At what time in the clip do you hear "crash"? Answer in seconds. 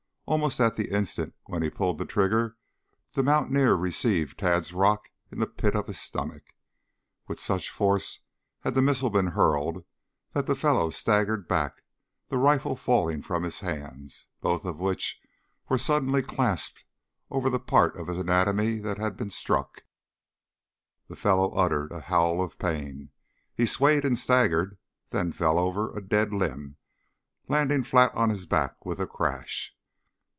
29.07-29.75